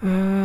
[0.00, 0.37] 上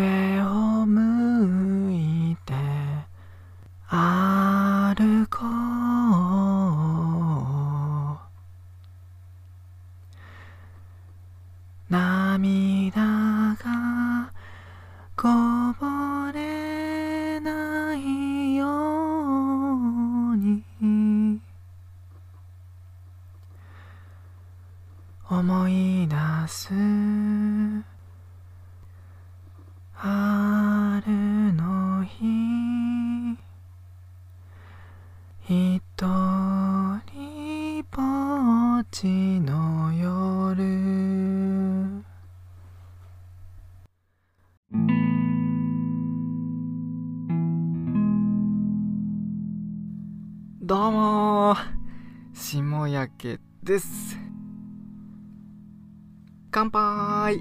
[56.73, 57.37] 杯。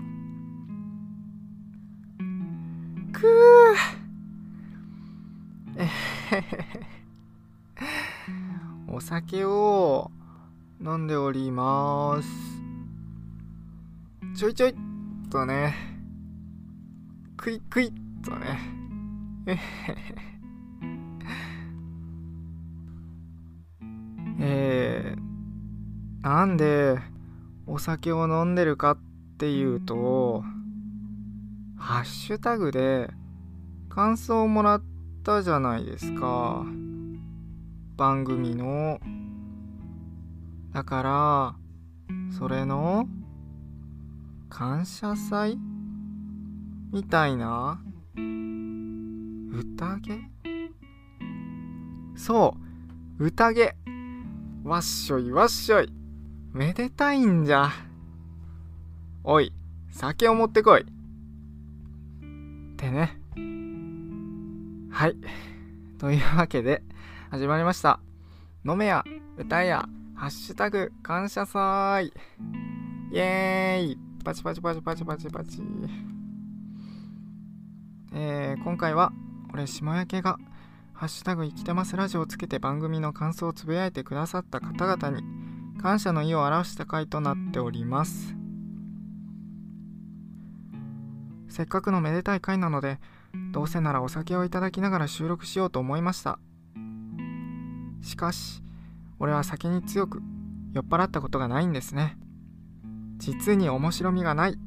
[3.14, 3.24] くー。
[5.78, 5.86] えへ
[6.36, 6.44] へへ
[8.88, 10.10] お酒を
[10.84, 12.28] 飲んでおります。
[14.36, 14.74] ちょいちょいっ
[15.30, 15.74] とね。
[17.38, 18.58] クイクイっとね。
[19.46, 19.58] えへへ
[24.40, 25.20] えー、
[26.22, 26.98] なんで
[27.66, 29.11] お酒を飲んでるかって
[29.42, 30.44] っていうと
[31.76, 33.10] ハッシュタグで
[33.88, 34.82] 感想をもらっ
[35.24, 36.64] たじゃないですか。
[37.96, 39.00] 番組の。
[40.72, 41.56] だから
[42.38, 43.08] それの
[44.48, 45.58] 感謝祭？
[46.92, 47.82] みたいな。
[48.14, 50.30] 宴？
[52.14, 52.56] そ
[53.18, 53.24] う。
[53.24, 53.74] 宴。
[54.62, 55.92] わっしょいわっしょい。
[56.52, 57.72] めでたいんじゃ。
[59.24, 59.52] おい
[59.92, 60.80] 酒を持ってこい。
[60.80, 60.84] っ
[62.76, 63.20] てね。
[64.90, 65.16] はい。
[65.98, 66.82] というわけで
[67.30, 68.00] 始まりました。
[68.66, 69.04] 飲めや
[69.36, 72.06] 歌えやハッシュタグ感謝祭。
[72.06, 73.98] イエーイ。
[74.24, 75.62] パチパチパチパチパチパチ。
[78.12, 79.12] えー、今回は
[79.54, 80.38] 俺下焼けが
[80.94, 85.22] ハッシュタグ生きてますラジオをつけて番組の感想をつぶやいてくださった方々に
[85.80, 88.41] 感謝の意を表した回となっております。
[91.52, 92.98] せっかくのめでたい回なので
[93.52, 96.38] どうせならお酒をいただきながら収録しようと思いました。
[98.00, 98.62] しかし
[99.18, 100.22] 俺は酒に強く
[100.72, 102.16] 酔っ払ったことがないんですね。
[103.18, 104.58] 実に面白みがない。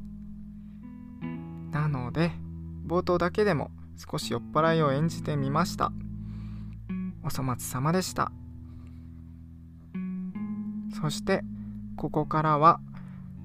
[1.72, 2.30] なので
[2.86, 5.90] 冒頭だけでも少し酔っ払いを演じてみました。
[7.24, 8.30] お粗末様でした。
[11.00, 11.42] そして
[11.96, 12.78] ここからは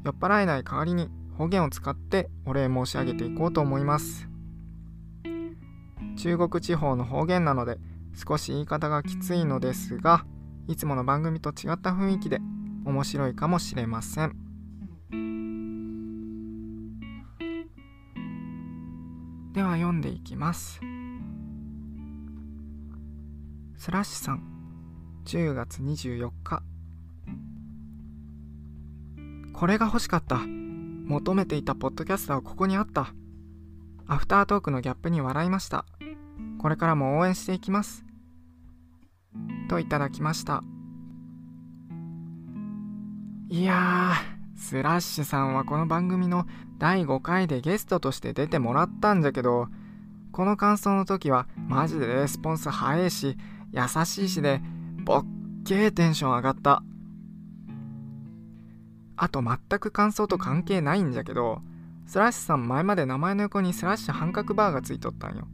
[0.05, 1.09] 酔っ払えない代わりに
[1.41, 4.27] 方言を使ってお礼申し上げていこうと思います。
[6.15, 7.79] 中国地方の方言なので
[8.13, 10.23] 少し言い方がきついのですが
[10.67, 12.37] いつもの番組と違った雰囲気で
[12.85, 14.35] 面白いかもしれません。
[19.53, 20.79] では読んでいきます。
[23.77, 24.43] スラッシュさん
[25.25, 26.61] 10月24日。
[29.53, 30.60] これが欲しかった。
[31.11, 33.13] 求めていたポッドキャスターはここにあった。
[34.07, 35.85] アフタートークのギャップに笑いました。
[36.57, 38.05] これからも応援していきます。
[39.67, 40.63] といただきました。
[43.49, 46.45] いやースラッシュさんはこの番組の
[46.77, 49.67] 第5回でゲストとして出てもらったんじゃけど
[50.31, 53.35] この感想の時はマジでレスポンス早いし
[53.73, 54.61] 優しいしで
[55.03, 55.25] ボッ
[55.65, 56.81] ケーテンション上がった。
[59.23, 61.61] あと全く感想と関係ないんじゃけど
[62.07, 65.47] スラッシュさん前まで名前の横にスラッシュ半角バーがついとったんよ。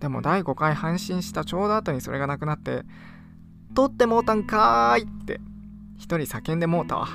[0.00, 2.84] でも第5回配信したちょうど後にそれがなくなって
[3.76, 5.42] 「取ってもうたんかーい!」って。
[5.98, 7.06] 一人叫んでもうたわ。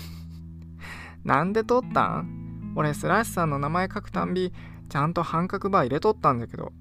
[1.24, 2.74] なんで取ったん？
[2.76, 4.52] 俺スラッシュさんの名前書くたんび
[4.90, 6.74] ちゃんと半角バー入れとったんだけど。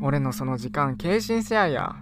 [0.00, 1.96] 俺のその時間軽心せやや。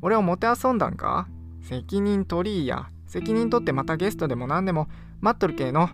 [0.00, 1.26] 俺をもてあそんだんか？
[1.60, 2.88] 責任取りや。
[3.08, 4.88] 責任取ってまたゲストでも何でも
[5.20, 5.90] 待っとるけえの。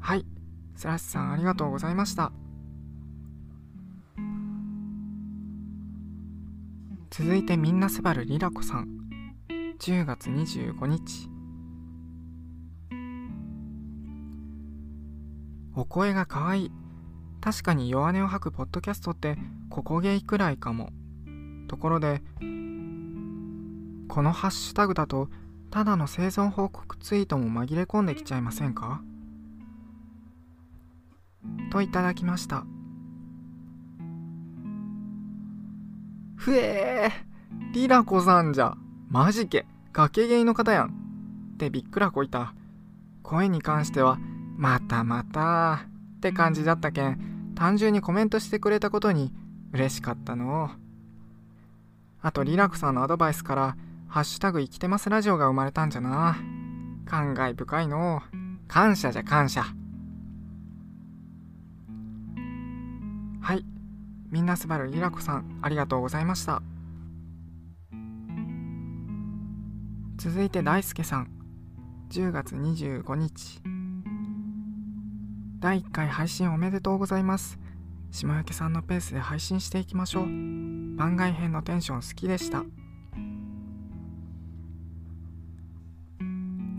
[0.00, 0.24] はい。
[0.76, 2.32] スラッシュさんありがとうございました。
[7.10, 8.88] 続いてみんなすばるりらこさん。
[9.78, 11.28] 10月25日。
[15.76, 16.66] お声がかわい。
[16.66, 16.72] い
[17.44, 19.36] 確かに弱音を吐くポッドキャストって
[19.68, 20.90] ここゲイくらいかも。
[21.68, 22.22] ところで
[24.08, 25.28] このハッシュタグだと
[25.70, 29.02] ただの生存報告ツイートも紛れ込んできちゃいませんか？
[31.70, 32.64] といただきました。
[36.36, 38.76] ふえーリラコさんじゃ。
[39.08, 39.66] マジけ。
[39.92, 40.88] 崖芸の方やん。
[41.54, 42.54] ってびっくらこいた。
[43.22, 44.18] 声に関しては
[44.56, 45.86] またまた
[46.16, 47.52] って感じだったけん。
[47.56, 49.32] 単純にコメントしてくれたことに
[49.72, 50.70] 嬉しかったの。
[52.22, 53.76] あとリラコさんのアドバイスから
[54.14, 56.36] 「ハッシュタグ生きてますラジオ」が生まれたんじゃな。
[57.04, 58.22] 感慨深いの。
[58.68, 59.64] 感謝じゃ感謝。
[63.40, 63.66] はい。
[64.30, 66.62] みんなすばるりらこさんありがとうございました。
[70.16, 71.32] 続いて大輔さん。
[72.10, 73.60] 10月25日。
[75.58, 77.58] 第1回配信おめでとうございます。
[78.12, 80.24] 下焼さんのペースで配信していきましょう。
[80.96, 82.62] 番外編のテンション好きでした。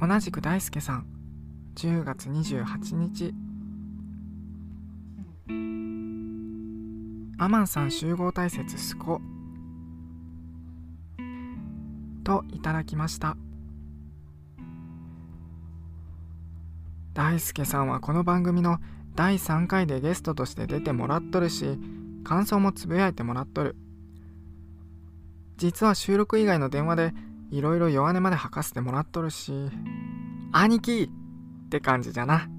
[0.07, 1.07] 同じく大輔さん。
[1.77, 3.33] 10月28日。
[7.39, 9.19] アマンさん集合大切すこ
[12.23, 13.35] といただきました。
[17.15, 18.77] 大輔さんはこの番組の
[19.15, 21.79] 第3回でゲストとして出てもらっとるし
[22.23, 23.75] 感想もつぶやいてもらっとる。
[25.57, 27.13] 実は収録以外の電話で
[27.55, 29.53] いろいろ弱音まで吐かせてもらっとるし
[30.51, 31.09] 兄貴
[31.65, 32.49] って感じじゃな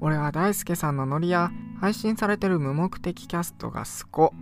[0.00, 4.32] 俺は大輔さんのノリや配信されてる無目的キャストがスコ。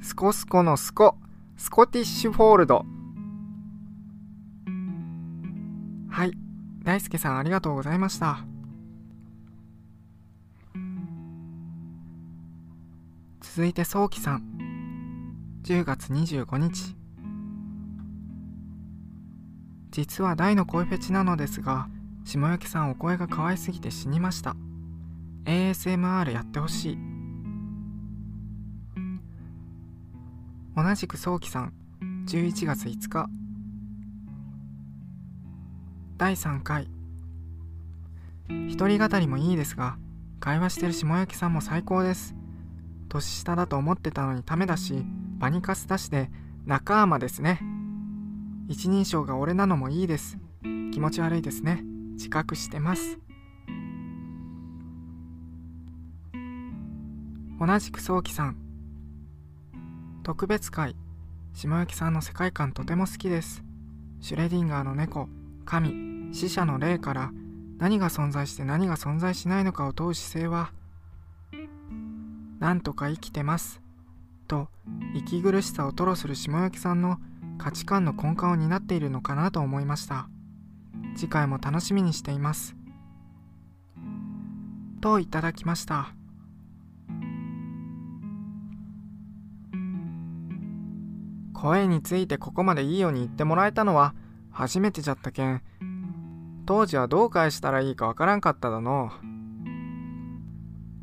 [0.00, 1.16] スコスコのスコ。
[1.56, 2.84] スコティッシュフォールド。
[6.10, 6.32] はい。
[6.82, 8.44] 大輔さんありがとうございました。
[13.40, 14.42] 続いて早期さん。
[15.64, 17.03] 10月25日。
[19.94, 21.86] 実は大の声フェチなのですが、
[22.24, 24.56] 下焼さんお声が可愛すぎて死にました。
[25.44, 26.98] ASMR やってほしい。
[30.74, 31.72] 同じく早期さん
[32.26, 33.28] 11月5日。
[36.18, 36.88] 第3回。
[38.48, 39.96] 一人語りもいいですが
[40.40, 42.34] 会話してる下焼さんも最高です。
[43.08, 45.04] 年下だと思ってたのにためだし
[45.38, 46.32] バニカス出しで
[46.66, 47.73] 仲間ですね。
[48.66, 50.38] 一人称が俺なのもいいです。
[50.92, 51.82] 気持ち悪いですね。
[52.12, 53.18] 自覚してます。
[57.60, 58.56] 同じく早期さん。
[60.22, 60.96] 特別会。
[61.52, 63.62] 下焼さんの世界観とても好きです。
[64.20, 65.28] シュレディンガーの猫。
[65.66, 66.34] 神。
[66.34, 67.32] 死者の霊から。
[67.78, 70.72] 何が存在して何が存在しないのかを問う姿勢は。
[72.60, 73.82] なんとか生きてます。
[74.48, 74.68] と
[75.14, 77.18] 息苦しさを吐露する下焼さんの
[77.58, 80.28] 価値観の根幹を担っているのかなと思いました。
[81.16, 82.76] 次回も楽しみにしています。
[85.00, 86.14] といただきました。
[91.52, 94.14] 声についてここまでいいように言ってもらえたのは
[94.50, 95.62] 初めてじゃったけん。
[96.66, 99.10] 当時はどう返したらいいかわからんかっただの。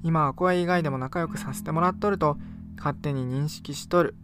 [0.04, 2.38] 今は声以外でも仲良くさせてもらっとると
[2.78, 4.16] 勝手に認識しとる。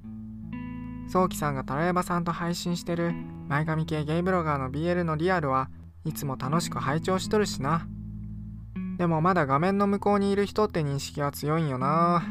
[1.08, 3.14] 早期さんがタラヤバさんと配信してる
[3.48, 5.70] 前髪系ゲイブロガーの BL のリアルは
[6.06, 7.88] いつも楽しく拝聴しとるしな
[8.98, 12.24] でもまだ画面の向こうにいる人って認識は強いんよな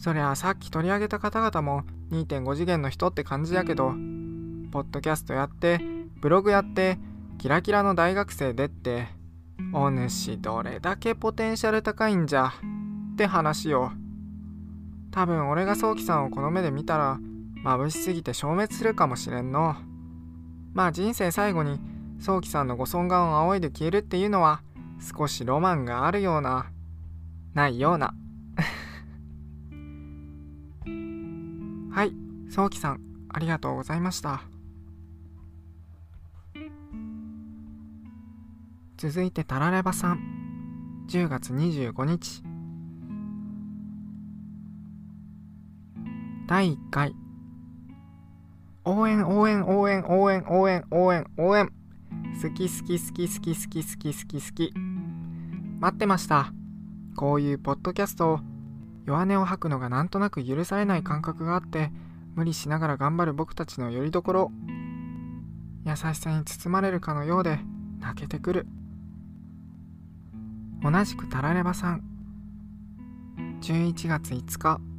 [0.00, 3.90] そりゃさっき取り上げた方々も2.5次元の人って感じやけど、
[4.70, 5.78] ポッドキャストやって、
[6.20, 6.98] ブログやって、
[7.38, 9.08] キラキラの大学生でって、
[9.74, 12.46] お主どれだけポテンシャル高いんじゃ
[13.12, 13.92] って話よ。
[15.10, 17.18] 多分俺が早期さんをこの目で見たら、
[17.64, 19.76] 眩しすぎて消滅するかもしれんの。
[20.72, 21.80] まあ人生最後に
[22.20, 24.62] 早期さんのご尊顔を仰いで消えるっていうのは
[25.00, 26.70] 少しロマンがあるような、
[27.54, 28.14] ないような。
[31.90, 32.14] はい、
[32.50, 33.00] 早期さん、
[33.30, 34.42] ありがとうございました。
[38.96, 40.20] 続いてタラレバさん、
[41.08, 42.49] 10月25日。
[46.50, 47.14] 第1回。
[48.84, 51.70] 応援応援応援応援応援応援応援。
[52.42, 54.40] 好き好き好き好き好き好き好き。
[54.40, 54.74] 好き
[55.78, 56.52] 待ってました。
[57.14, 58.40] こういうポッドキャストを
[59.06, 61.92] 弱音を吐くのがなんとなく許されない感覚があって
[62.34, 64.50] 無理しながら頑張る僕たちの拠り所
[65.86, 67.60] 優しさに包まれるかのようで
[68.00, 68.66] 泣けてくる。
[70.82, 72.02] 同じくタラレバさん。
[73.60, 74.89] 11月5日。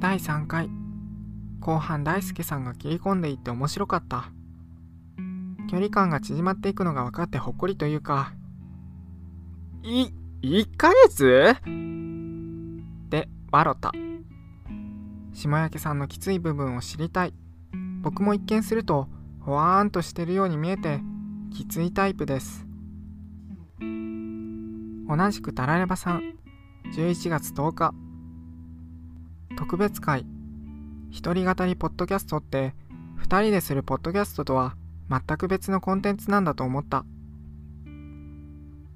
[0.00, 0.70] 第3回。
[1.60, 4.30] 後半大輔さんが切り込んでいって面白かった。
[5.68, 8.32] 距離感が縮まっていくのが分かってほっこりというか。
[9.82, 10.10] い
[10.42, 11.56] 1ヶ月？
[13.10, 13.92] で笑った。
[15.32, 17.34] 下焼さんのきつい部分を知りたい。
[18.00, 19.08] 僕も一見すると
[19.40, 21.00] ほわーんとしてるように見えて
[21.52, 22.64] きついタイプです。
[23.80, 26.34] 同じくタラレバさん。
[26.94, 27.92] 11月10日。
[29.56, 30.26] 特別会。
[31.10, 32.74] 一人語りポッドキャストって
[33.22, 34.76] 2人でするポッドキャストとは
[35.08, 37.04] 全く別のコンテンツなんだと思った。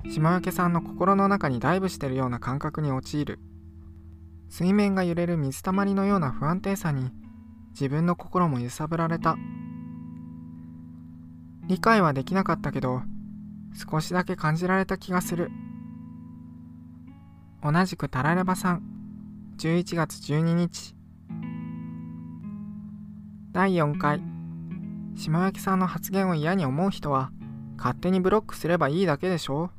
[0.05, 3.41] 下焼さんの心の中にダイブしてるような感覚に陥る。
[4.49, 7.11] 水面が揺れる水たまりのような不安定さに
[7.71, 9.37] 自分の心も揺さぶられた。
[11.67, 13.03] 理解はできなかったけど
[13.91, 15.51] 少しだけ感じられた気がする。
[17.63, 18.92] 同じくタラレバさん。
[19.63, 20.97] 11月12日。
[23.53, 24.21] 第4回。
[25.15, 27.31] 下焼さんの発言を嫌に思う人は
[27.77, 29.71] 勝手にブロックすればいいだけでしょ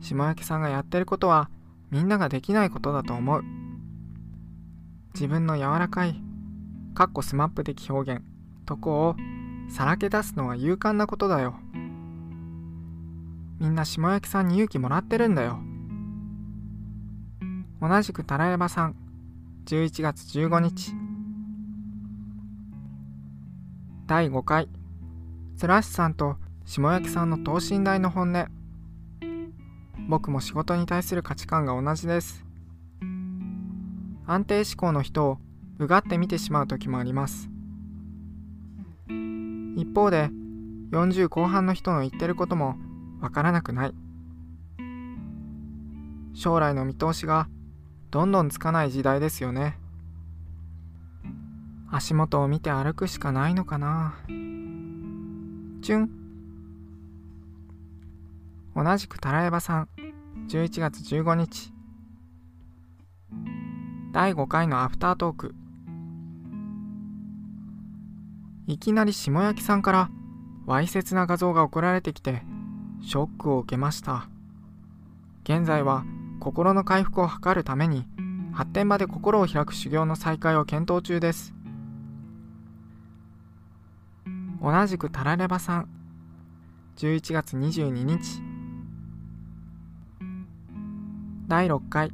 [0.00, 1.50] 下焼さんがやってることは
[1.90, 3.44] みんなができないことだと思う。
[5.12, 6.18] 自分の柔らかい
[6.94, 8.22] かっこ SMAP 的表現
[8.64, 9.16] とこを
[9.68, 11.54] さらけ出すのは勇敢なことだよ。
[13.58, 15.60] みんな下焼さんに勇気もらってるんだよ。
[17.80, 18.94] 同じくタラヤバさん。
[19.64, 20.92] 11月15日。
[24.06, 24.68] 第5回。
[25.56, 28.48] スラッシさんと下焼さんの等身大の本音。
[30.10, 32.44] 僕も仕事に対する価値観が同じです。
[34.26, 35.38] 安定志向の人を
[35.78, 37.48] うがって見てしまう時もあります。
[39.08, 40.28] 一方で
[40.90, 42.76] 40後半の人の言ってることも
[43.22, 43.94] わからなくない。
[46.34, 47.48] 将来の見通しが
[48.10, 49.78] どんどんつかない時代ですよね。
[51.92, 54.16] 足元を見て歩くしかないのかな。
[54.26, 56.10] チュン。
[58.74, 59.88] 同じくタラエバさん。
[60.48, 61.72] 11月15日。
[64.12, 65.54] 第5回のアフタートーク。
[68.66, 70.10] いきなり下焼さんから
[70.66, 72.42] わいせつな画像が送られてきて
[73.02, 74.28] ショックを受けました。
[75.44, 76.04] 現在は
[76.40, 78.06] 心の回復を図るために
[78.52, 81.54] 発展場で心を開く修行の再開を検討中です。
[84.62, 85.88] 同じくタラレバさん
[86.96, 88.42] 11月22日。
[91.46, 92.12] 第6回。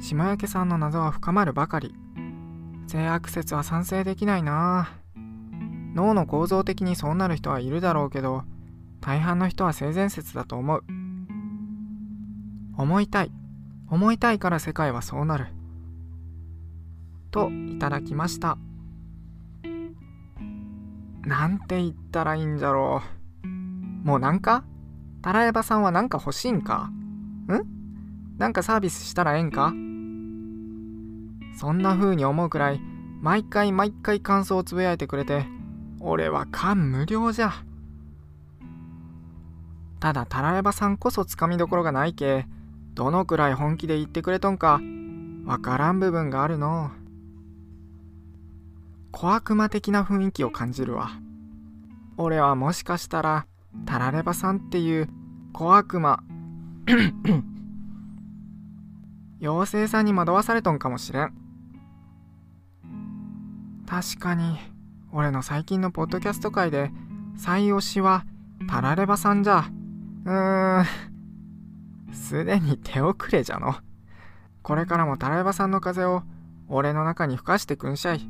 [0.00, 1.94] 下焼さんの謎は深まるばかり。
[2.86, 4.88] 性悪説は賛成できないな。
[5.94, 8.44] 脳の構造的にそうなる人はいるだろうけど
[9.00, 10.84] 大半の人は性善説だと思う。
[12.76, 13.32] 思いたい。
[13.88, 15.46] 思いたいから世界はそうなる。
[17.30, 18.58] といただきました。
[21.22, 23.02] なんて言ったらいいんじゃろ
[23.44, 23.48] う。
[24.06, 24.64] もうなんか？
[25.22, 26.90] タラエバさんはなんか欲しいんか？
[27.48, 28.38] ん？
[28.38, 29.72] なんかサービスしたらええんか？
[31.58, 32.80] そんな風に思うくらい
[33.20, 35.46] 毎回毎回感想をつぶやいてくれて
[36.00, 37.52] 俺は感無量じゃ。
[39.98, 42.46] ただタラエバさんこそつかみどころがないけ
[42.96, 44.80] どのくらい本気で言ってくれとんか
[45.44, 46.90] わからん部分があるの。
[49.12, 51.10] 小悪魔的な雰囲気を感じるわ。
[52.16, 53.46] 俺はもしかしたら
[53.84, 55.10] タラレバさんっていう
[55.52, 56.22] 小悪魔
[59.42, 61.34] 妖精さんに惑わされとんかもしれん。
[63.86, 64.56] 確かに
[65.12, 66.90] 俺の最近のポッドキャスト界で
[67.36, 68.24] 最推しは
[68.70, 69.66] タラレバさんじゃ。
[70.24, 71.15] うーん。
[72.12, 73.76] すでに手遅れじゃの。
[74.62, 76.22] これからもタラレバさんの風を
[76.68, 78.20] 俺の中に吹かしてくんしゃい。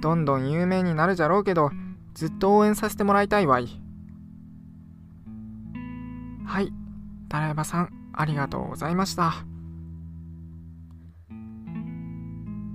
[0.00, 1.70] どんどん有名になるじゃろうけど
[2.14, 3.68] ずっと応援させてもらいたいわい。
[6.44, 6.72] はい
[7.28, 9.34] タラレバさんありがとうございました。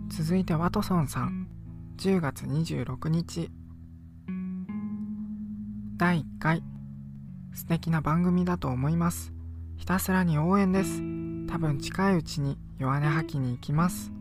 [0.09, 1.47] 続いてワトソンさん
[1.97, 3.49] 10月26日。
[5.95, 6.63] 第1回
[7.53, 9.33] 素敵な番組だと思います。
[9.79, 10.99] ひたすらに応援です。
[11.47, 14.11] 多分近いうちに弱音吐きに行きます。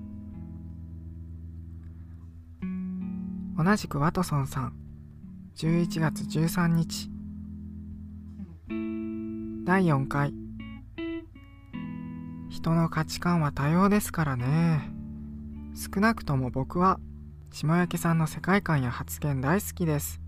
[3.58, 4.72] 同じくワトソンさん。
[5.56, 7.10] 11月13日。
[9.64, 10.32] 第4回。
[12.48, 14.92] 人の価値観は多様ですからね。
[15.74, 17.00] 少なくとも僕は
[17.50, 20.20] 下焼さんの世界観や発言大好きです。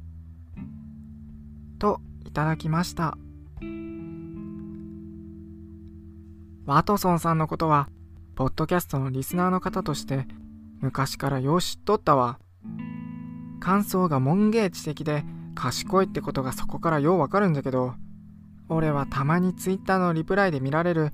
[1.78, 3.16] といただきました。
[6.66, 7.88] ワトソンさんのことは、
[8.34, 10.26] ポッドキャストのリスナーの方として、
[10.80, 12.38] 昔からよう知っとったわ。
[13.60, 15.24] 感想が門芸知的で
[15.54, 17.92] 賢いってことがそこからようわかるんだけど
[18.70, 21.12] 俺はたまにツイッターのリプライで見られる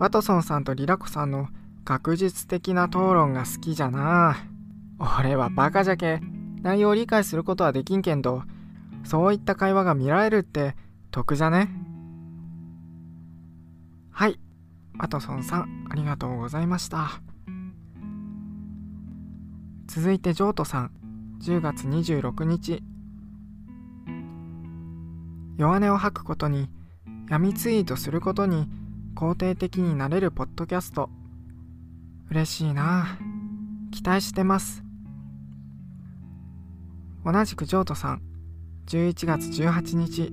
[0.00, 1.48] ワトソンさんとリラコさんの
[1.84, 4.36] 学術的な討論が好きじゃな。
[5.20, 6.20] 俺はバカじゃけ
[6.62, 8.42] 内容を理解することはできんけんど
[9.04, 10.74] そういった会話が見られるって
[11.12, 11.68] 得じゃね？
[14.10, 14.40] はい。
[14.98, 17.20] ワトソンさんありがとうございました。
[19.86, 20.90] 続いてジョートさん
[21.42, 22.82] 10月26日。
[25.56, 26.68] 弱音を吐くことに
[27.28, 28.68] 闇ツイートすることに
[29.14, 31.10] 肯定的になれるポッドキャスト。
[32.30, 33.18] 嬉しいな。
[33.92, 34.82] 期待してます。
[37.24, 38.22] 同じくジョートさん
[38.86, 40.32] 11月18日。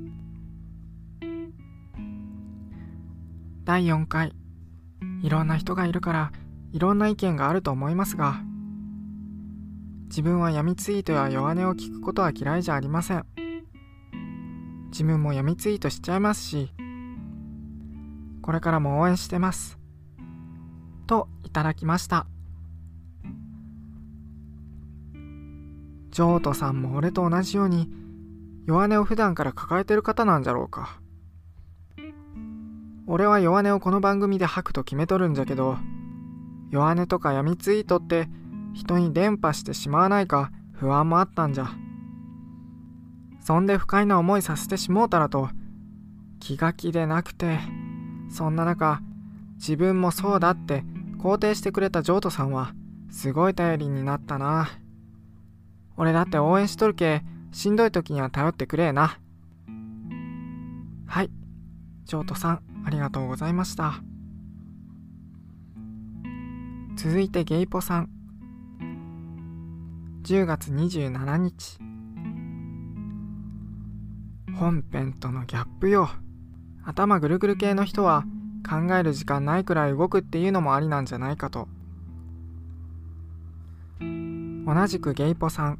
[3.64, 4.41] 第4回。
[5.22, 6.32] いろんな人がいるから
[6.72, 8.42] いろんな意見があると思いますが
[10.06, 13.26] 自分は闇ツイートや弱音を聞くことは嫌いじゃありません。
[14.92, 16.70] 自分も闇ツイートしちゃいますし
[18.42, 19.80] これからも応援してます。
[21.08, 22.28] といただきました。
[26.12, 27.90] ジョートさんも俺と同じように
[28.66, 31.01] 弱音を普段から抱えてる方なんじゃろうか。
[33.08, 35.78] 俺は弱音をこの番組で吐くと決めとるんじゃけど
[36.70, 38.30] 弱音とか闇ツイートって
[38.74, 41.70] 人に伝播してしまわないか不安もあったんじゃ。
[43.42, 45.50] そんで不快な思いさせてしもうたらと
[46.40, 47.60] 気が気でなくて
[48.30, 49.02] そんな中
[49.56, 50.84] 自分もそうだって
[51.20, 52.74] 肯定してくれたジョートさんは
[53.10, 54.70] すごい頼りになったな。
[55.98, 59.20] 俺だって応援しとるけしんどい時には頼ってくれえな。
[61.08, 61.30] はい
[62.06, 62.71] ジョートさん。
[62.86, 64.02] ありがとうございました。
[66.96, 68.10] 続いてゲイポさん。
[70.24, 71.80] 10月27日。
[74.54, 76.10] 本編とのギャップよ。
[76.84, 78.26] 頭ぐるぐる系の人は
[78.68, 81.68] 考える時間ないくらい動くっていうのもありなんじゃないかと。
[84.00, 85.80] 同じくゲイポさん。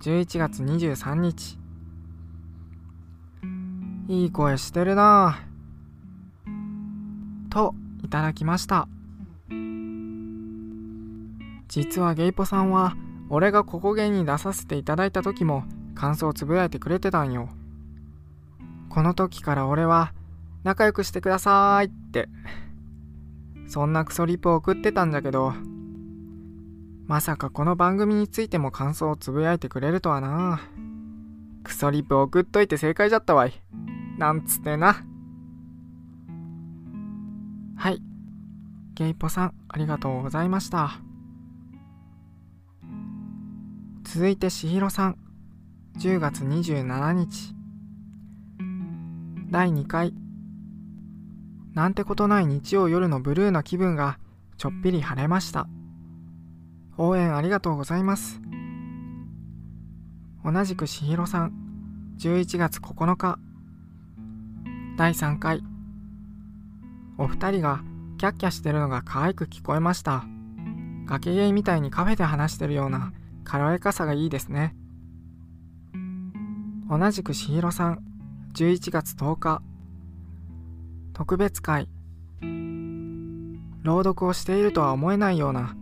[0.00, 1.58] 11月23日。
[4.08, 5.45] いい声してるなぁ。
[7.56, 8.86] といただきました。
[11.68, 12.94] 実はゲイポさんは
[13.30, 15.64] 俺がここ芸に出させていただいた時も
[15.94, 17.48] 感想をつぶやいてくれてたんよ。
[18.90, 20.12] この時から俺は
[20.64, 22.28] 仲良くしてくださいって。
[23.68, 25.52] そんなクソリプを送ってたんだけど
[27.06, 30.60] まさかこの番組についても感想をつぶやいてくれるとはな。
[31.64, 33.54] クソリプ送っといて正解じゃったわい。
[34.18, 35.06] なんつってな。
[38.96, 40.98] ゲイポさんありがとうございました。
[44.04, 45.18] 続いてしひろさん
[45.98, 47.54] 10月27日。
[49.50, 50.14] 第2回。
[51.74, 54.18] なんてことない日曜夜のブルーな気分が
[54.56, 55.68] ちょっぴり晴れました。
[56.96, 58.40] 応援ありがとうございます。
[60.42, 61.52] 同じくしひろさん
[62.18, 63.38] 11月9日。
[64.96, 65.62] 第3回。
[67.18, 67.82] お二人が
[68.16, 70.24] キャッキャしてるのが可愛く聞こえました。
[71.06, 73.12] 崖ゲイみたいにカフェで話してるような
[73.44, 74.74] 軽やかさがいいですね。
[76.88, 78.02] 同じくしひろさん。
[78.54, 79.62] 11月10日。
[81.12, 81.88] 特別会。
[83.82, 85.76] 朗読をしているとは思えないような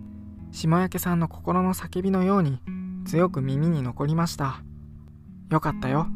[0.50, 2.58] 下焼さんの心の叫びのように
[3.06, 4.60] 強く耳に残りました。
[5.50, 6.08] よかったよ。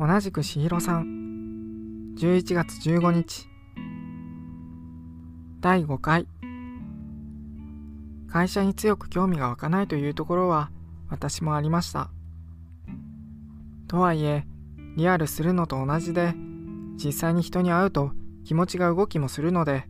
[0.00, 2.14] 同じくしひろさん。
[2.16, 3.51] 11月15日。
[5.62, 6.26] 第5回。
[8.28, 10.72] 会社に強く興味が湧かないというところは
[11.08, 12.10] 私もありました。
[13.86, 14.44] とはいえ
[14.96, 16.34] リアルするのと同じで
[16.96, 18.10] 実際に人に会うと
[18.44, 19.84] 気持ちが動きもするので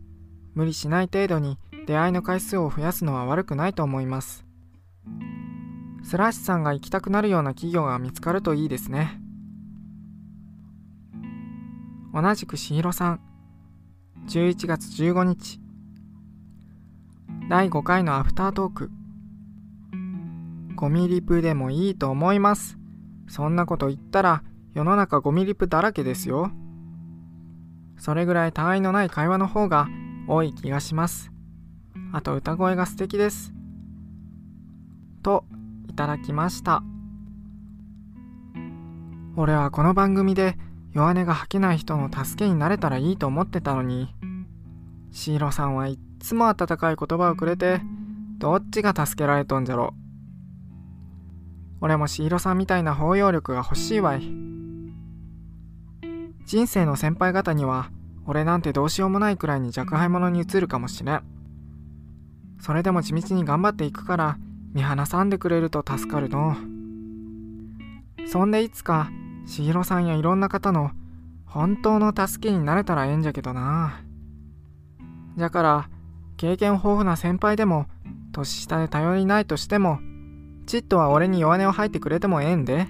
[0.53, 1.57] 無理しない程度に
[1.87, 4.45] 出会いの回数を増やすのは悪くないと思います。
[6.03, 9.19] スラッシュさんが行きたくなるような企業が見つかるといいですね。
[12.13, 13.21] 同じくしひろさん。
[14.27, 15.62] 11月15日。
[17.49, 18.91] 第5回のアフタートーク
[20.75, 22.77] ゴミリプでもいいと思います
[23.27, 26.51] そんなこと言ったら世の中ゴミリプだらけですよ。
[27.97, 29.87] それぐらい他愛のない会話の方が
[30.27, 31.31] 多い気がします。
[32.11, 33.53] あと歌声が素敵です。
[35.21, 35.45] と、
[35.87, 36.83] いただきました。
[39.35, 40.57] 俺はこの番組で
[40.91, 44.13] 弱音が吐けない人の助けになれたらいいと思ってたのに、
[45.11, 47.81] シーロさんはいっつも温かい言葉をくれて、
[48.37, 49.93] どっちが助けられとんじゃろ。
[51.81, 54.21] 俺もしひろさんみたいな包容力が欲しいわい。
[56.45, 57.91] 人生の先輩方には
[58.25, 61.23] 俺なんてどうしようもないくらいに若輩者に映るかもしれん。
[62.57, 64.37] それでも地道に頑張っていくから
[64.73, 66.55] 見放さんでくれると助かるの。
[68.27, 69.09] そんでいつか
[69.45, 70.91] しひろさんやいろんな方の
[71.45, 74.01] 本当の助けになれたらええんじゃけどな。
[75.35, 75.89] じゃから
[76.43, 77.85] 経験豊富な先輩でも
[78.33, 80.01] 年下で頼りないとしても
[80.65, 82.87] ちっとは俺に弱音を吐いてくれてもええんで。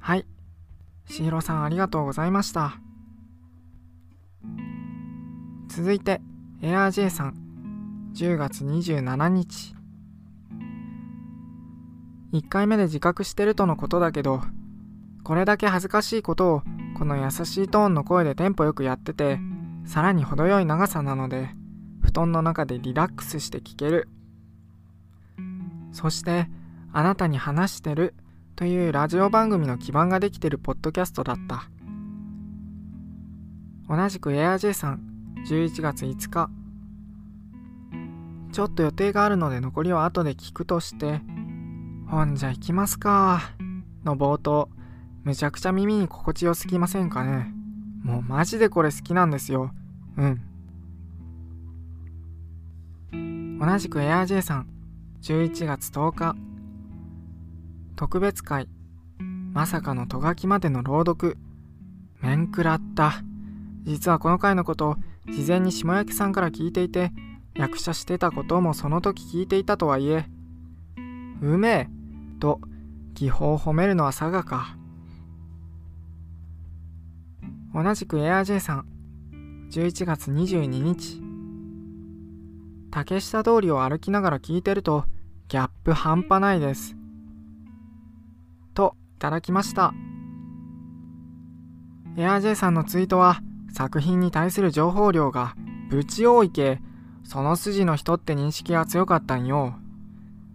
[0.00, 0.26] はい。
[1.06, 2.80] しひろさんありがとうございました。
[5.68, 6.20] 続いて
[6.60, 8.10] AirJ さん。
[8.16, 9.76] 10月27日。
[12.32, 14.42] 1回目で自覚してるとのことだけど
[15.22, 16.62] これだけ恥ずかしいことを
[16.98, 19.38] この優しいトーンの声でテンポよくやってて
[19.84, 21.50] さらに程よい長さなので
[22.00, 24.08] 布団の中でリラックスして聞ける。
[25.92, 26.48] そして
[26.92, 28.14] あなたに話してる
[28.56, 31.70] というラジオ番組の基盤ができてるポッドキャストだった。
[33.88, 35.00] 同じく AirJ さん
[35.46, 36.50] 11月5日。
[38.52, 41.20] ちょっと予定があるので残りは後で聞くとして
[42.08, 43.40] ほんじゃ行きますか。
[44.04, 44.68] の冒頭
[45.22, 47.53] めちゃくちゃ耳に心地よすぎませんかね。
[48.04, 49.72] もうマジでこれ好きなんですよ。
[50.16, 50.26] う
[53.16, 53.58] ん。
[53.58, 54.68] 同じく ARJ さん。
[55.22, 56.36] 11月10日。
[57.96, 58.68] 特別会。
[59.52, 61.38] まさかのとがきまでの朗読。
[62.20, 63.22] 面食らった。
[63.84, 67.12] 実はこの回のこと事前に下焼さんから聞いていて
[67.54, 70.26] 役者してたこともその時聞いていたとはいえ
[71.40, 71.88] うめえ
[72.40, 72.60] と
[73.14, 74.76] 技法を褒めるのは佐賀か。
[77.74, 78.86] 同じく AirJ さん。
[79.72, 81.20] 11月22日。
[82.92, 85.04] 竹下通りを歩きながら聞いてると
[85.48, 86.94] ギャップ半端ないです。
[88.74, 89.92] といただきました。
[92.16, 93.40] エアジェさんのツイートは
[93.72, 95.56] 作品に対する情報量が
[95.90, 96.80] ぶち多いけ
[97.24, 99.74] その筋の人って認識が強かったんよ。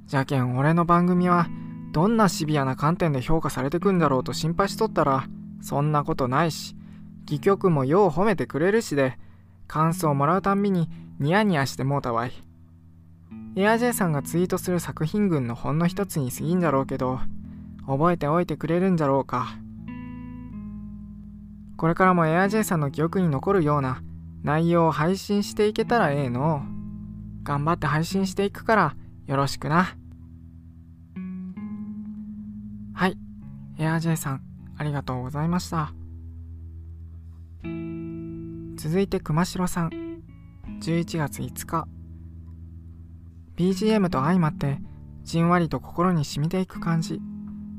[0.05, 1.49] じゃけん俺の番組は
[1.91, 5.27] どんなシビアな観点で評価されてくんだろうと心配しとったら
[5.61, 6.78] そんなことないし。
[7.29, 9.19] 戯曲もよう褒めてくれるしで
[9.67, 10.89] 感想をもらうたんびに
[11.19, 12.31] ニヤニヤしてもうたわい。
[13.55, 17.19] エアジェイさんがツイートする作品群のほんの一つに過ぎんじゃろうけど
[17.85, 19.47] 覚えておいてくれるんじゃろうか。
[21.77, 24.01] これからも AirJ さんの記憶に残るような
[24.43, 26.63] 内容を配信していけたらええの。
[27.43, 28.95] 頑張って配信していくから
[29.27, 29.95] よろしくな。
[32.93, 33.17] はい。
[33.77, 34.41] AirJ さん
[34.77, 35.93] ありがとうございました。
[37.63, 39.89] 続いて熊代さん。
[40.81, 41.87] 11月5日。
[43.57, 44.79] BGM と相まって
[45.23, 47.19] じんわりと心に染みていく感じ。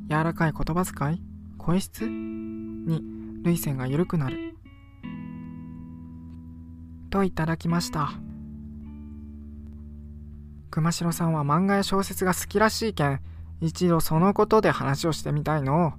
[0.09, 1.23] 柔らかい言葉遣い。
[1.57, 2.07] 声質。
[2.07, 3.03] に
[3.43, 4.57] 涙腺が緩くなる。
[7.11, 8.13] といただきました。
[10.71, 13.21] 熊代さんは漫画や小説が好きらしいけん
[13.61, 15.95] 一度そのことで話をしてみたいの。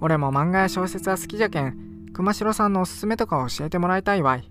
[0.00, 4.50] 俺も漫画や小説は好きじゃけん熊代さんのおすすめとか教えてもらいたいわい。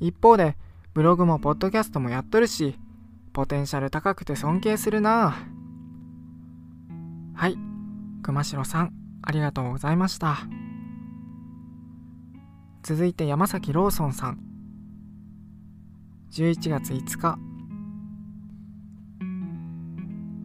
[0.00, 0.56] 一方で
[0.94, 2.76] ブログもポッドキャストもやっとるし
[3.32, 5.36] ポテンシャル高くて尊敬するな
[7.34, 7.56] はい。
[8.22, 8.92] 熊代さん
[9.22, 10.38] ありがとうございました。
[12.82, 14.40] 続いて山崎ローソンさん。
[16.32, 17.38] 11月5日。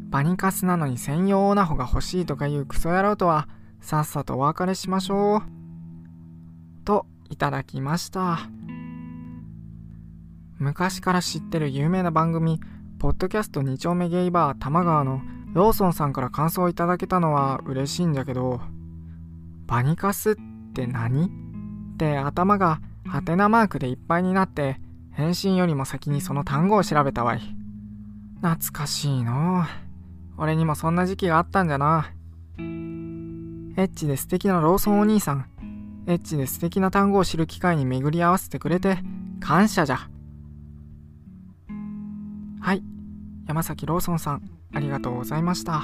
[0.10, 3.50] バニカスなのに専用オナホが欲しいとかいうクソ野郎とは
[3.82, 5.57] さっさとお別れしましょう。
[6.88, 8.40] といただきました
[10.58, 12.62] 昔から知ってる有名な番組
[12.98, 15.22] ポッドキャスト2丁目ゲイバー玉川の
[15.54, 18.62] ローソンさんから感想をいただけたのは嬉しいんだけど、
[19.66, 20.36] バニカスっ
[20.74, 21.26] て何？
[21.26, 21.30] っ
[21.98, 24.80] て頭がハテナマークでいっぱいになって、
[25.12, 27.42] 返信よりも先にその単語を調べたわい。
[28.42, 29.66] 懐かしいの
[30.38, 32.12] 俺にもそんな時期があったんじゃな。
[32.60, 35.48] エッチで素敵なローソンお兄さん。
[36.08, 39.00] エッチで素敵な単語を知る機会に巡り合わせてくれて
[39.42, 40.10] 感謝じゃ。
[42.62, 42.82] はい。
[43.46, 45.84] 山崎ローソンさん、ありがとうございました。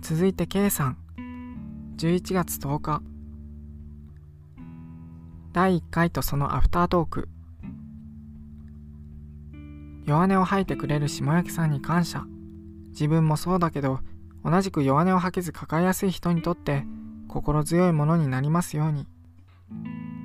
[0.00, 0.96] 続いて K さん。
[1.98, 3.00] 11月10日。
[5.52, 7.28] 第1回とそのアフタートーク。
[10.04, 12.24] 弱音を吐いてくれる下焼さんに感謝。
[12.88, 14.00] 自分もそうだけど
[14.44, 16.84] 同じく弱音を吐けず抱えやすい人にとって
[17.28, 19.06] 心強いものになりますように。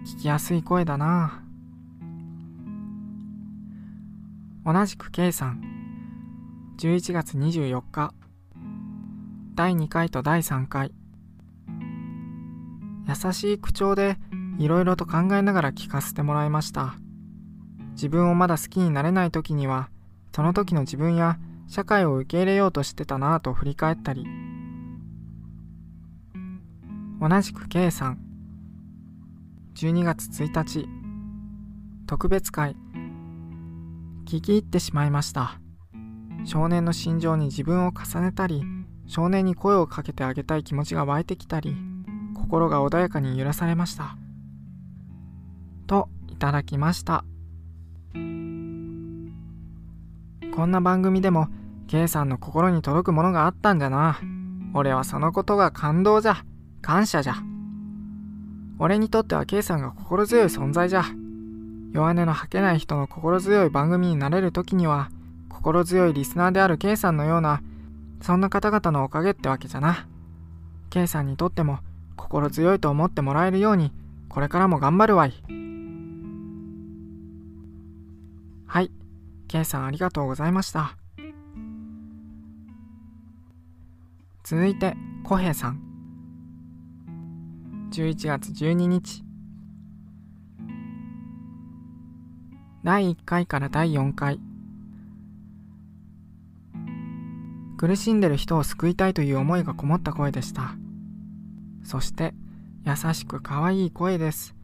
[0.06, 1.43] 聞きやすい声だな。
[4.65, 5.62] 同じく K さん。
[6.77, 8.13] 11月24日。
[9.56, 10.91] 第2回と第3回。
[13.08, 14.17] 優しい口調で
[14.60, 16.95] いろいろと考えながら聞かせてもらいました。
[17.91, 19.89] 自分をまだ好きになれない時には
[20.36, 24.25] その時の自分や社会を受け入れようとしてたなぁと振り返ったり
[27.19, 28.19] 同じく K さん
[29.75, 30.88] 12月1日
[32.08, 32.75] 特別会
[34.25, 35.60] 聞き入ってしまいました。
[36.45, 38.63] 少年の心情に自分を重ねたり
[39.06, 41.75] 少年に声をかけてあげたい気持ちが湧いてきたり
[42.36, 44.17] 心が穏やかに揺らされました。
[45.88, 47.25] といただきました。
[50.56, 51.49] こんな番組でも
[51.88, 54.19] K さんの心に届くものがあったんじゃな。
[54.73, 56.43] 俺はそのことが感動じゃ。
[56.82, 57.36] 感謝じゃ。
[58.78, 61.06] 俺にとっては K さんが心強い存在じゃ。
[61.93, 65.10] 弱音の吐けない人の心強い番組になれる時には
[65.50, 67.62] 心強いリスナーである K さんのような
[68.21, 70.08] そんな方々のおかげってわけじゃな。
[70.89, 71.80] K さんにとっても
[72.17, 73.93] 心強いと思ってもらえるように
[74.28, 75.34] これからも頑張るわい。
[78.65, 78.91] はい。
[79.47, 80.97] K さんありがとうございました。
[84.50, 85.82] 続いて小平さん。
[87.92, 89.26] 11月12日。
[92.82, 94.40] 第1回から第4回。
[97.76, 100.76] 苦しんでる人を救いたいという思いがこもった声でした。
[101.84, 102.34] そして
[102.86, 104.56] 優しく可愛い声です。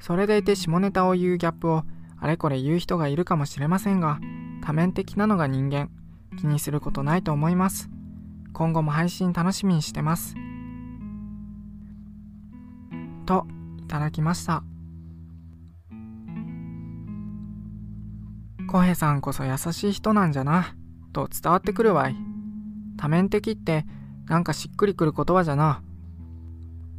[0.00, 1.84] それでいて下ネタを言うギャップを
[2.20, 4.18] あれこれ言う人がいるかもしれませんが
[4.64, 5.90] 多面的なのが人間。
[6.40, 7.88] 気にすることないと思います。
[8.58, 10.34] 今後も配信楽しみにしてます。
[13.24, 13.46] と
[13.78, 14.64] いただきました。
[18.66, 20.74] 浩平さんこそ優しい人なんじゃな
[21.12, 22.16] と伝わってくるわい。
[22.96, 23.86] 多面的って
[24.26, 25.80] なんかしっくりくる言葉じゃな。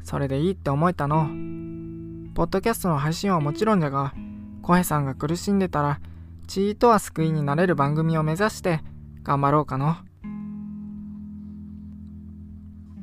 [0.05, 1.25] それでいいって思えたの。
[2.35, 4.13] ポッドキャストの配信はもちろんじゃが
[4.61, 5.99] 浩平さんが苦しんでたら
[6.47, 8.79] ちーとは救いになれる番組を目指して
[9.23, 9.97] 頑張ろうかの。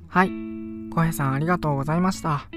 [0.08, 0.30] はい。
[0.90, 2.48] 浩平さんありがとうございました。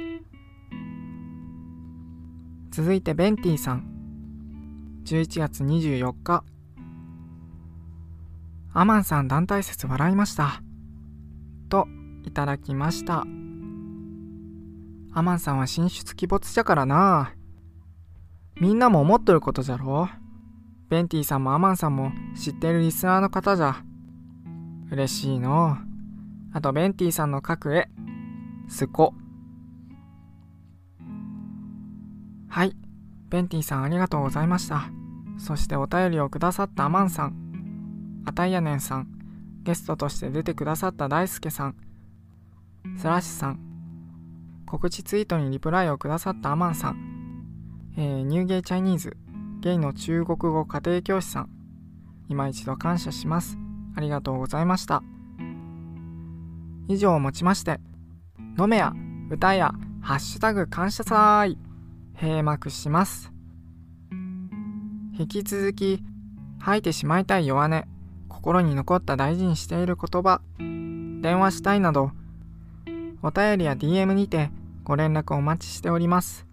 [2.71, 3.83] 続いてベンティさん。
[5.05, 6.43] 11月24日。
[8.71, 10.61] アマンさん団体説笑いました。
[11.69, 11.87] と
[12.23, 13.25] いただきました。
[15.11, 17.33] アマンさんは進出鬼没じゃからな。
[18.61, 20.07] みんなも思っとることじゃろ。
[20.89, 23.83] ベンティさんもアマンさんも知ってるリスナーの方じゃ。
[24.91, 25.88] 嬉しいの。
[26.51, 27.89] あとベンティさんの描く絵。
[28.67, 29.13] すこ。
[32.47, 32.75] はい。
[33.29, 34.89] ベンティさんありがとうございました。
[35.37, 38.23] そしてお便りをくださったアマンさん。
[38.25, 39.07] あたいやねんさん。
[39.63, 41.75] ゲストとして出てくださった大輔さん。
[42.97, 43.59] スラッシュさん。
[44.65, 47.43] 告知ツイートにリプライをくださったアマンさん、
[47.97, 49.17] えー、 New Gay Chinese。
[49.61, 51.49] ゲイの中国語家庭教師さん。
[52.29, 53.57] 今一度感謝します。
[53.95, 55.03] ありがとうございました。
[56.89, 57.79] 以上をもちまして
[58.59, 58.93] 飲めや
[59.29, 61.57] 歌えやハッシュタグ感謝祭
[62.19, 63.31] 閉幕します。
[65.17, 66.03] 引き続き
[66.59, 67.83] 吐いてしまいたい弱音
[68.27, 72.11] 心に残った大事にしている言葉電話したいなど
[73.21, 74.49] お便りや DM にて
[74.83, 76.47] ご連絡お待ちしております。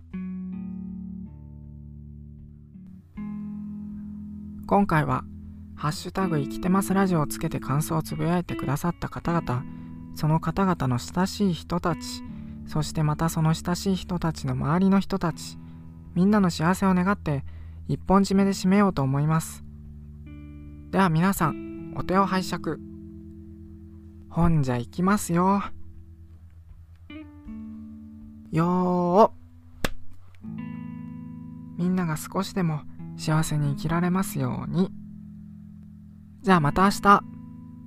[4.66, 5.24] 今回は
[5.76, 9.64] 「ハッシュタグ生きてますラジオ」をつけて感想をつぶやいてくださった方々
[10.16, 12.00] その方々の親しい人たち
[12.66, 15.58] そしてまたその親しい人たちの周りの人たち
[16.14, 17.44] みんなの幸せを願って
[17.88, 19.62] 一本締めで締めようと思います。
[20.90, 22.80] では皆さんお手を拝借。
[24.30, 25.62] 本じゃいきますよ。
[28.50, 30.56] よー。
[31.78, 32.80] みんなが少しでも
[33.16, 34.90] 幸せに生きられますように。
[36.42, 37.22] じゃあまた明日。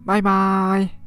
[0.06, 0.99] バイバーイ。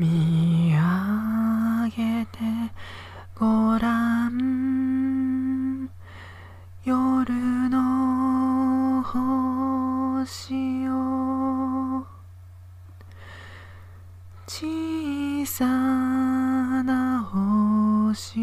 [0.00, 2.38] 見上げて
[3.34, 5.90] ごらん
[6.82, 12.06] 夜の星を。
[14.46, 15.66] 小さ
[16.82, 18.38] な星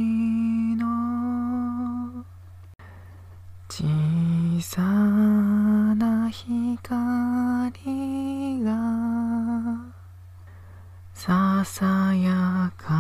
[0.75, 2.23] の。
[3.67, 3.83] 小
[4.61, 7.33] さな光
[8.63, 9.06] が
[11.19, 12.93] ささやか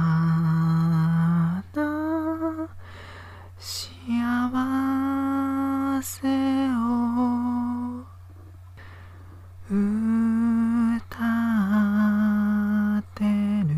[1.75, 2.67] な
[3.59, 4.01] 幸
[6.01, 6.27] せ
[6.67, 6.81] を
[9.69, 9.77] 歌
[12.97, 13.23] って
[13.67, 13.75] る